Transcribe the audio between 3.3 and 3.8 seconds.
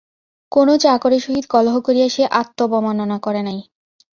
নাই।